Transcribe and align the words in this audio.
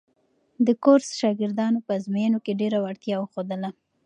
د 0.65 0.67
کورس 0.83 1.09
شاګردانو 1.21 1.79
په 1.85 1.91
ازموینو 1.97 2.39
کې 2.45 2.57
ډېره 2.61 2.77
وړتیا 2.81 3.15
وښودله. 3.19 3.69